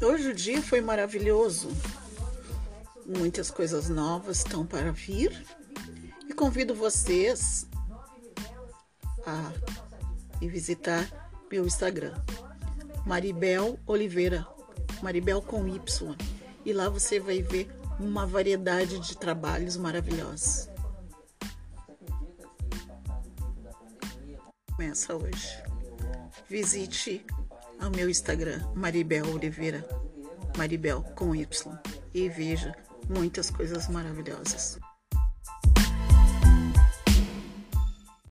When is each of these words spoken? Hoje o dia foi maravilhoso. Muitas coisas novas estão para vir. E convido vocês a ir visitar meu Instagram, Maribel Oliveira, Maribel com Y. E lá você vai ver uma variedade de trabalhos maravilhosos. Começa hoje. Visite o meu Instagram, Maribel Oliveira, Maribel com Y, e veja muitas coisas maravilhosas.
Hoje 0.00 0.28
o 0.28 0.34
dia 0.34 0.60
foi 0.60 0.82
maravilhoso. 0.82 1.68
Muitas 3.06 3.50
coisas 3.50 3.88
novas 3.88 4.38
estão 4.38 4.66
para 4.66 4.92
vir. 4.92 5.44
E 6.28 6.34
convido 6.34 6.74
vocês 6.74 7.66
a 9.26 9.52
ir 10.42 10.48
visitar 10.48 11.08
meu 11.50 11.64
Instagram, 11.64 12.14
Maribel 13.06 13.78
Oliveira, 13.86 14.46
Maribel 15.02 15.40
com 15.40 15.66
Y. 15.66 16.16
E 16.64 16.72
lá 16.74 16.90
você 16.90 17.18
vai 17.18 17.40
ver 17.40 17.70
uma 17.98 18.26
variedade 18.26 18.98
de 19.00 19.16
trabalhos 19.16 19.78
maravilhosos. 19.78 20.68
Começa 24.76 25.16
hoje. 25.16 25.62
Visite 26.48 27.24
o 27.80 27.90
meu 27.90 28.08
Instagram, 28.08 28.60
Maribel 28.74 29.26
Oliveira, 29.32 29.86
Maribel 30.56 31.02
com 31.14 31.34
Y, 31.34 31.46
e 32.14 32.28
veja 32.28 32.74
muitas 33.08 33.50
coisas 33.50 33.88
maravilhosas. 33.88 34.78